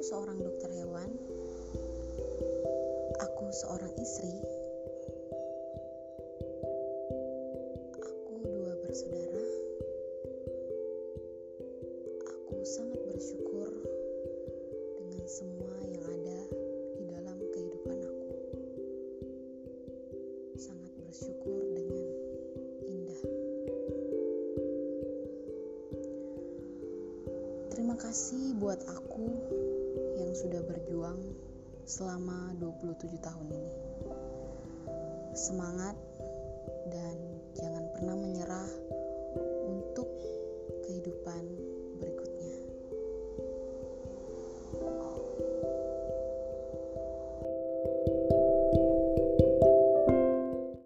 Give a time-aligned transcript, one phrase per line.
[0.00, 1.12] Aku seorang dokter hewan.
[3.20, 4.32] Aku seorang istri.
[8.00, 9.44] Aku dua bersaudara.
[12.32, 13.68] Aku sangat bersyukur
[15.04, 16.40] dengan semua yang ada
[16.96, 18.32] di dalam kehidupan aku.
[20.56, 22.04] Sangat bersyukur dengan
[22.88, 23.22] indah.
[27.68, 29.28] Terima kasih buat aku
[30.30, 31.18] yang sudah berjuang
[31.90, 33.74] selama 27 tahun ini.
[35.34, 35.98] Semangat
[36.86, 37.18] dan
[37.58, 37.79] jangan